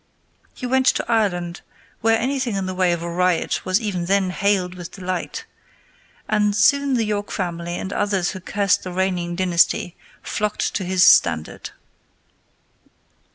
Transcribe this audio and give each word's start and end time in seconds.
He 0.55 0.65
went 0.65 0.87
to 0.87 1.05
Ireland, 1.07 1.61
where 1.99 2.17
anything 2.17 2.55
in 2.55 2.65
the 2.65 2.73
way 2.73 2.91
of 2.91 3.03
a 3.03 3.07
riot 3.07 3.63
was 3.65 3.79
even 3.79 4.05
then 4.05 4.31
hailed 4.31 4.73
with 4.73 4.89
delight, 4.93 5.45
and 6.27 6.55
soon 6.55 6.95
the 6.95 7.03
York 7.03 7.29
family 7.31 7.75
and 7.77 7.93
others 7.93 8.31
who 8.31 8.39
cursed 8.39 8.81
the 8.81 8.91
reigning 8.91 9.35
dynasty 9.35 9.95
flocked 10.23 10.73
to 10.73 10.85
his 10.85 11.05
standard. 11.05 11.69